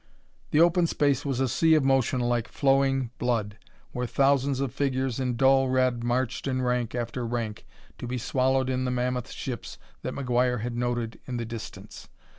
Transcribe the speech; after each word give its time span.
The 0.49 0.59
open 0.61 0.87
space 0.87 1.23
was 1.25 1.39
a 1.39 1.47
sea 1.47 1.75
of 1.75 1.83
motion 1.83 2.21
like 2.21 2.47
flowing 2.47 3.11
blood, 3.19 3.59
where 3.91 4.07
thousands 4.07 4.59
of 4.59 4.73
figures 4.73 5.19
in 5.19 5.35
dull 5.35 5.69
red 5.69 6.03
marched 6.03 6.47
in 6.47 6.63
rank 6.63 6.95
after 6.95 7.23
rank 7.23 7.67
to 7.99 8.07
be 8.07 8.17
swallowed 8.17 8.67
in 8.67 8.85
the 8.85 8.89
mammoth 8.89 9.29
ships 9.29 9.77
that 10.01 10.15
McGuire 10.15 10.61
had 10.61 10.75
noted 10.75 11.19
in 11.27 11.37
the 11.37 11.45
distance. 11.45 12.09